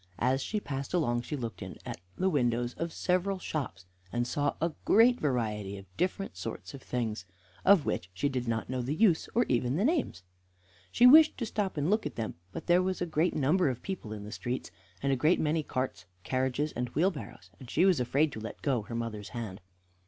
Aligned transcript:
As 0.17 0.41
she 0.41 0.59
passed 0.59 0.95
along 0.95 1.21
she 1.21 1.35
looked 1.35 1.61
in 1.61 1.77
at 1.85 1.99
the 2.17 2.27
windows 2.27 2.73
of 2.73 2.91
several 2.91 3.37
shops, 3.37 3.85
and 4.11 4.25
saw 4.25 4.55
a 4.59 4.71
great 4.83 5.19
variety 5.19 5.77
of 5.77 5.85
different 5.95 6.35
sorts 6.35 6.73
of 6.73 6.81
things, 6.81 7.23
of 7.63 7.85
which 7.85 8.09
she 8.11 8.27
did 8.27 8.47
not 8.47 8.67
know 8.67 8.81
the 8.81 8.95
use, 8.95 9.29
or 9.35 9.45
even 9.47 9.75
the 9.75 9.85
names. 9.85 10.23
She 10.91 11.05
wished 11.05 11.37
to 11.37 11.45
stop 11.45 11.75
to 11.75 11.81
look 11.81 12.07
at 12.07 12.15
them, 12.15 12.33
but 12.51 12.65
there 12.65 12.81
was 12.81 12.99
a 12.99 13.05
great 13.05 13.35
number 13.35 13.69
of 13.69 13.83
people 13.83 14.11
in 14.11 14.23
the 14.23 14.31
streets, 14.31 14.71
and 15.03 15.11
a 15.13 15.15
great 15.15 15.39
many 15.39 15.61
carts, 15.61 16.05
carriages, 16.23 16.71
and 16.71 16.89
wheelbarrows, 16.95 17.51
and 17.59 17.69
she 17.69 17.85
was 17.85 17.99
afraid 17.99 18.31
to 18.31 18.39
let 18.39 18.63
go 18.63 18.81
her 18.81 18.95
mother's 18.95 19.29
hand. 19.29 19.61